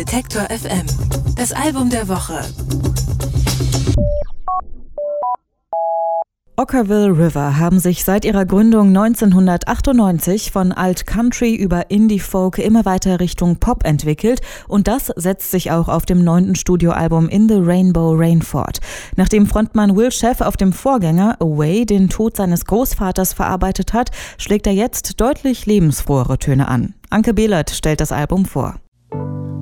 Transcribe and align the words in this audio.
Detektor 0.00 0.44
FM. 0.44 0.86
Das 1.36 1.52
Album 1.52 1.90
der 1.90 2.08
Woche. 2.08 2.40
Ockerville 6.56 7.18
River 7.18 7.58
haben 7.58 7.78
sich 7.80 8.02
seit 8.02 8.24
ihrer 8.24 8.46
Gründung 8.46 8.96
1998 8.96 10.52
von 10.52 10.72
Alt 10.72 11.06
Country 11.06 11.54
über 11.54 11.90
Indie 11.90 12.18
Folk 12.18 12.56
immer 12.56 12.86
weiter 12.86 13.20
Richtung 13.20 13.56
Pop 13.56 13.84
entwickelt 13.84 14.40
und 14.68 14.88
das 14.88 15.12
setzt 15.16 15.50
sich 15.50 15.70
auch 15.70 15.88
auf 15.88 16.06
dem 16.06 16.24
neunten 16.24 16.54
Studioalbum 16.54 17.28
In 17.28 17.46
the 17.46 17.58
Rainbow 17.58 18.14
Rain 18.14 18.40
fort. 18.40 18.80
Nachdem 19.16 19.46
Frontmann 19.46 19.96
Will 19.96 20.12
Sheff 20.12 20.40
auf 20.40 20.56
dem 20.56 20.72
Vorgänger 20.72 21.36
Away 21.40 21.84
den 21.84 22.08
Tod 22.08 22.38
seines 22.38 22.64
Großvaters 22.64 23.34
verarbeitet 23.34 23.92
hat, 23.92 24.12
schlägt 24.38 24.66
er 24.66 24.72
jetzt 24.72 25.20
deutlich 25.20 25.66
lebensfrohere 25.66 26.38
Töne 26.38 26.68
an. 26.68 26.94
Anke 27.10 27.34
Behlert 27.34 27.68
stellt 27.68 28.00
das 28.00 28.12
Album 28.12 28.46
vor. 28.46 28.80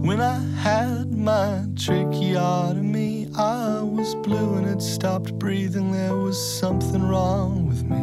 When 0.01 0.21
I 0.21 0.39
had 0.63 1.13
my 1.13 1.67
tracheotomy, 1.75 3.29
I 3.35 3.81
was 3.83 4.15
blue 4.23 4.57
and 4.57 4.67
had 4.67 4.81
stopped 4.81 5.39
breathing. 5.39 5.93
There 5.93 6.17
was 6.17 6.37
something 6.37 7.03
wrong 7.03 7.69
with 7.69 7.83
me. 7.83 7.99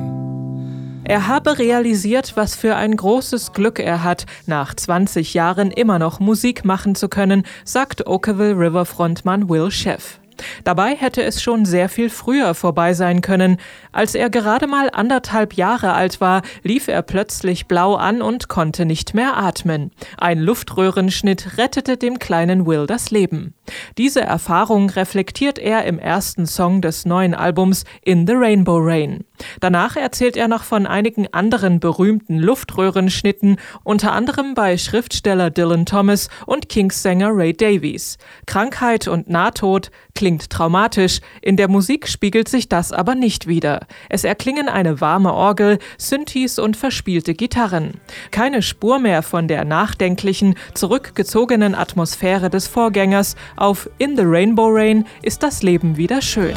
Er 1.07 1.27
habe 1.27 1.57
realisiert, 1.59 2.35
was 2.35 2.55
für 2.55 2.75
ein 2.75 2.95
großes 2.95 3.53
Glück 3.53 3.79
er 3.79 4.03
hat, 4.03 4.25
nach 4.47 4.73
20 4.73 5.33
Jahren 5.33 5.71
immer 5.71 5.99
noch 5.99 6.19
Musik 6.19 6.65
machen 6.65 6.95
zu 6.95 7.09
können, 7.09 7.43
sagt 7.63 8.07
Oakville 8.07 8.57
River 8.57 8.85
Frontmann 8.85 9.47
Will 9.47 9.69
Sheff. 9.71 10.19
Dabei 10.63 10.95
hätte 10.95 11.23
es 11.23 11.41
schon 11.41 11.65
sehr 11.65 11.89
viel 11.89 12.09
früher 12.09 12.53
vorbei 12.53 12.93
sein 12.93 13.21
können. 13.21 13.57
Als 13.91 14.15
er 14.15 14.29
gerade 14.29 14.67
mal 14.67 14.89
anderthalb 14.91 15.53
Jahre 15.53 15.93
alt 15.93 16.21
war, 16.21 16.41
lief 16.63 16.87
er 16.87 17.01
plötzlich 17.01 17.67
blau 17.67 17.95
an 17.95 18.21
und 18.21 18.47
konnte 18.47 18.85
nicht 18.85 19.13
mehr 19.13 19.37
atmen. 19.37 19.91
Ein 20.17 20.39
Luftröhrenschnitt 20.39 21.57
rettete 21.57 21.97
dem 21.97 22.19
kleinen 22.19 22.65
Will 22.65 22.85
das 22.87 23.11
Leben. 23.11 23.53
Diese 23.97 24.21
Erfahrung 24.21 24.89
reflektiert 24.89 25.59
er 25.59 25.85
im 25.85 25.99
ersten 25.99 26.45
Song 26.45 26.81
des 26.81 27.05
neuen 27.05 27.33
Albums 27.33 27.83
In 28.03 28.27
the 28.27 28.33
Rainbow 28.33 28.77
Rain. 28.77 29.25
Danach 29.59 29.95
erzählt 29.95 30.37
er 30.37 30.47
noch 30.47 30.63
von 30.63 30.85
einigen 30.85 31.31
anderen 31.33 31.79
berühmten 31.79 32.37
Luftröhrenschnitten, 32.39 33.57
unter 33.83 34.13
anderem 34.13 34.53
bei 34.53 34.77
Schriftsteller 34.77 35.49
Dylan 35.49 35.85
Thomas 35.85 36.29
und 36.45 36.69
Kings-Sänger 36.69 37.29
Ray 37.31 37.53
Davies. 37.53 38.17
Krankheit 38.45 39.07
und 39.07 39.29
Nahtod 39.29 39.91
klingt 40.13 40.49
traumatisch, 40.49 41.19
in 41.41 41.57
der 41.57 41.67
Musik 41.67 42.07
spiegelt 42.07 42.47
sich 42.47 42.69
das 42.69 42.91
aber 42.91 43.15
nicht 43.15 43.47
wider. 43.47 43.87
Es 44.09 44.23
erklingen 44.23 44.69
eine 44.69 45.01
warme 45.01 45.33
Orgel, 45.33 45.79
Synthes 45.97 46.59
und 46.59 46.77
verspielte 46.77 47.33
Gitarren. 47.33 47.99
Keine 48.31 48.61
Spur 48.61 48.99
mehr 48.99 49.23
von 49.23 49.47
der 49.47 49.65
nachdenklichen, 49.65 50.55
zurückgezogenen 50.73 51.75
Atmosphäre 51.75 52.49
des 52.49 52.67
Vorgängers, 52.67 53.35
auf 53.55 53.89
In 53.97 54.15
the 54.15 54.23
Rainbow 54.25 54.67
Rain 54.69 55.05
ist 55.21 55.43
das 55.43 55.63
Leben 55.63 55.97
wieder 55.97 56.21
schön. 56.21 56.55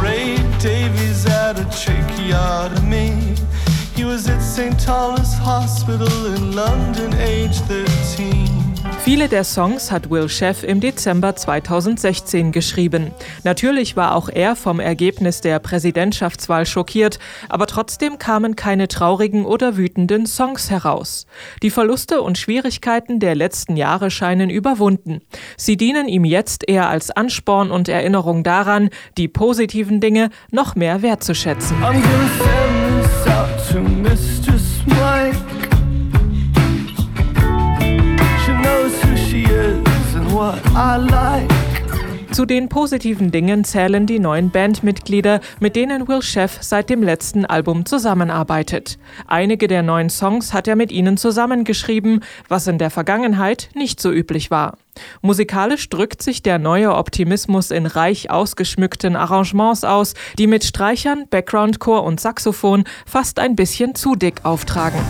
Ray 0.00 0.36
Davies 0.62 1.15
a 2.30 2.68
tracheotomy. 2.70 3.34
He 3.94 4.04
was 4.04 4.28
at 4.28 4.40
St. 4.40 4.78
Thomas 4.78 5.34
Hospital 5.38 6.34
in 6.34 6.54
London, 6.54 7.14
age 7.14 7.56
13. 7.60 8.65
Viele 9.06 9.28
der 9.28 9.44
Songs 9.44 9.92
hat 9.92 10.10
Will 10.10 10.28
Sheff 10.28 10.64
im 10.64 10.80
Dezember 10.80 11.36
2016 11.36 12.50
geschrieben. 12.50 13.12
Natürlich 13.44 13.96
war 13.96 14.16
auch 14.16 14.28
er 14.28 14.56
vom 14.56 14.80
Ergebnis 14.80 15.40
der 15.40 15.60
Präsidentschaftswahl 15.60 16.66
schockiert, 16.66 17.20
aber 17.48 17.68
trotzdem 17.68 18.18
kamen 18.18 18.56
keine 18.56 18.88
traurigen 18.88 19.46
oder 19.46 19.76
wütenden 19.76 20.26
Songs 20.26 20.70
heraus. 20.70 21.26
Die 21.62 21.70
Verluste 21.70 22.20
und 22.20 22.36
Schwierigkeiten 22.36 23.20
der 23.20 23.36
letzten 23.36 23.76
Jahre 23.76 24.10
scheinen 24.10 24.50
überwunden. 24.50 25.20
Sie 25.56 25.76
dienen 25.76 26.08
ihm 26.08 26.24
jetzt 26.24 26.68
eher 26.68 26.88
als 26.88 27.12
Ansporn 27.12 27.70
und 27.70 27.88
Erinnerung 27.88 28.42
daran, 28.42 28.90
die 29.16 29.28
positiven 29.28 30.00
Dinge 30.00 30.30
noch 30.50 30.74
mehr 30.74 31.02
wertzuschätzen. 31.02 31.76
Zu 42.36 42.44
den 42.44 42.68
positiven 42.68 43.30
Dingen 43.30 43.64
zählen 43.64 44.06
die 44.06 44.18
neuen 44.18 44.50
Bandmitglieder, 44.50 45.40
mit 45.58 45.74
denen 45.74 46.06
Will 46.06 46.20
Sheff 46.20 46.58
seit 46.60 46.90
dem 46.90 47.02
letzten 47.02 47.46
Album 47.46 47.86
zusammenarbeitet. 47.86 48.98
Einige 49.26 49.68
der 49.68 49.82
neuen 49.82 50.10
Songs 50.10 50.52
hat 50.52 50.68
er 50.68 50.76
mit 50.76 50.92
ihnen 50.92 51.16
zusammengeschrieben, 51.16 52.22
was 52.48 52.66
in 52.66 52.76
der 52.76 52.90
Vergangenheit 52.90 53.70
nicht 53.74 54.02
so 54.02 54.12
üblich 54.12 54.50
war. 54.50 54.76
Musikalisch 55.22 55.88
drückt 55.88 56.22
sich 56.22 56.42
der 56.42 56.58
neue 56.58 56.94
Optimismus 56.94 57.70
in 57.70 57.86
reich 57.86 58.30
ausgeschmückten 58.30 59.16
Arrangements 59.16 59.84
aus, 59.84 60.12
die 60.38 60.46
mit 60.46 60.62
Streichern, 60.64 61.26
Backgroundchor 61.30 62.04
und 62.04 62.20
Saxophon 62.20 62.84
fast 63.06 63.38
ein 63.38 63.56
bisschen 63.56 63.94
zu 63.94 64.14
dick 64.14 64.44
auftragen. 64.44 65.00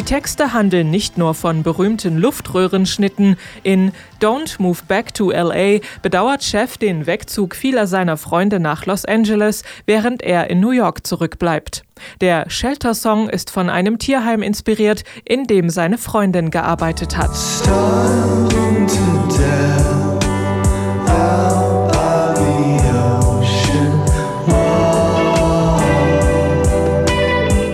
Die 0.00 0.06
Texte 0.06 0.54
handeln 0.54 0.88
nicht 0.88 1.18
nur 1.18 1.34
von 1.34 1.62
berühmten 1.62 2.16
Luftröhrenschnitten. 2.16 3.36
In 3.62 3.92
Don't 4.18 4.54
Move 4.56 4.78
Back 4.88 5.12
to 5.12 5.30
LA 5.30 5.80
bedauert 6.00 6.42
Chef 6.42 6.78
den 6.78 7.06
Wegzug 7.06 7.54
vieler 7.54 7.86
seiner 7.86 8.16
Freunde 8.16 8.60
nach 8.60 8.86
Los 8.86 9.04
Angeles, 9.04 9.62
während 9.84 10.22
er 10.22 10.48
in 10.48 10.58
New 10.58 10.70
York 10.70 11.06
zurückbleibt. 11.06 11.84
Der 12.22 12.48
Shelter-Song 12.48 13.28
ist 13.28 13.50
von 13.50 13.68
einem 13.68 13.98
Tierheim 13.98 14.40
inspiriert, 14.40 15.04
in 15.26 15.44
dem 15.44 15.68
seine 15.68 15.98
Freundin 15.98 16.50
gearbeitet 16.50 17.18
hat. 17.18 17.32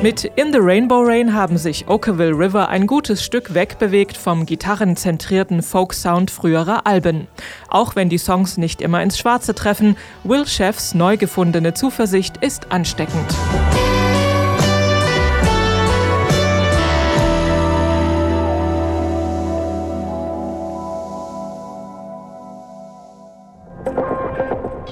Mit 0.07 0.23
In 0.37 0.53
the 0.53 0.61
Rainbow 0.61 1.03
Rain 1.03 1.35
haben 1.35 1.59
sich 1.59 1.89
Oakville 1.89 2.31
River 2.31 2.69
ein 2.69 2.87
gutes 2.87 3.25
Stück 3.25 3.55
wegbewegt 3.55 4.17
vom 4.17 4.47
gitarrenzentrierten 4.47 5.65
Folk-Sound 5.65 6.31
früherer 6.31 6.87
Alben. 6.87 7.27
Auch 7.71 7.97
wenn 7.97 8.09
die 8.09 8.17
Songs 8.17 8.57
nicht 8.57 8.81
immer 8.81 9.03
ins 9.03 9.19
Schwarze 9.19 9.53
treffen, 9.53 9.97
Will 10.23 10.47
Chefs 10.47 10.95
neu 10.95 11.17
gefundene 11.17 11.75
Zuversicht 11.75 12.37
ist 12.37 12.71
ansteckend. 12.71 13.27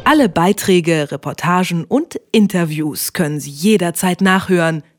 Alle 0.03 0.29
Beiträge, 0.29 1.13
Reportagen 1.13 1.85
und 1.85 2.21
Interviews 2.33 3.13
können 3.13 3.39
Sie 3.39 3.51
jederzeit 3.51 4.21
nachhören 4.21 4.83